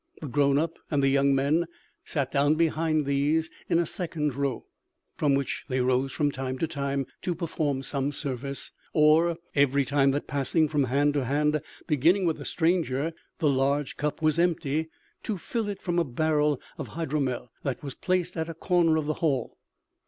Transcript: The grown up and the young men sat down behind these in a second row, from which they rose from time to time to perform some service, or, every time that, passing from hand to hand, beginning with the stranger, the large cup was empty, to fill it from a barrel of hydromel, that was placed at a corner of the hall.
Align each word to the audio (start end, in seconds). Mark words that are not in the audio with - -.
The 0.19 0.27
grown 0.27 0.57
up 0.57 0.79
and 0.89 1.03
the 1.03 1.09
young 1.09 1.35
men 1.35 1.67
sat 2.03 2.31
down 2.31 2.55
behind 2.55 3.05
these 3.05 3.51
in 3.69 3.77
a 3.77 3.85
second 3.85 4.33
row, 4.33 4.65
from 5.15 5.35
which 5.35 5.63
they 5.69 5.79
rose 5.79 6.11
from 6.11 6.31
time 6.31 6.57
to 6.57 6.67
time 6.67 7.05
to 7.21 7.35
perform 7.35 7.83
some 7.83 8.11
service, 8.11 8.71
or, 8.93 9.37
every 9.53 9.85
time 9.85 10.09
that, 10.09 10.25
passing 10.25 10.67
from 10.67 10.85
hand 10.85 11.13
to 11.13 11.25
hand, 11.25 11.61
beginning 11.85 12.25
with 12.25 12.37
the 12.37 12.45
stranger, 12.45 13.13
the 13.37 13.47
large 13.51 13.95
cup 13.95 14.23
was 14.23 14.39
empty, 14.39 14.89
to 15.21 15.37
fill 15.37 15.69
it 15.69 15.83
from 15.83 15.99
a 15.99 16.03
barrel 16.03 16.59
of 16.79 16.87
hydromel, 16.95 17.49
that 17.61 17.83
was 17.83 17.93
placed 17.93 18.35
at 18.35 18.49
a 18.49 18.55
corner 18.55 18.97
of 18.97 19.05
the 19.05 19.13
hall. 19.21 19.55